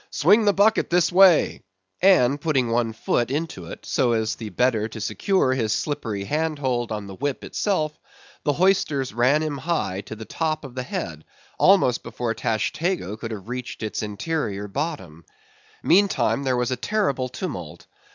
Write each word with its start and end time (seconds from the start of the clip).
"Swing 0.09 0.45
the 0.45 0.53
bucket 0.53 0.89
this 0.89 1.11
way!" 1.11 1.61
and 2.01 2.41
putting 2.41 2.71
one 2.71 2.91
foot 2.91 3.29
into 3.29 3.65
it, 3.67 3.85
so 3.85 4.13
as 4.13 4.33
the 4.33 4.49
better 4.49 4.87
to 4.87 4.99
secure 4.99 5.53
his 5.53 5.71
slippery 5.73 6.23
hand 6.23 6.57
hold 6.57 6.91
on 6.91 7.05
the 7.05 7.13
whip 7.13 7.43
itself, 7.43 7.95
the 8.43 8.53
hoisters 8.53 9.13
ran 9.13 9.43
him 9.43 9.59
high 9.59 9.99
up 9.99 10.05
to 10.05 10.15
the 10.15 10.25
top 10.25 10.65
of 10.65 10.73
the 10.73 10.81
head, 10.81 11.23
almost 11.59 12.01
before 12.01 12.33
Tashtego 12.33 13.15
could 13.15 13.29
have 13.29 13.47
reached 13.47 13.83
its 13.83 14.01
interior 14.01 14.67
bottom. 14.67 15.23
Meantime, 15.83 16.45
there 16.45 16.57
was 16.57 16.71
a 16.71 16.75
terrible 16.75 17.29
tumult. 17.29 17.85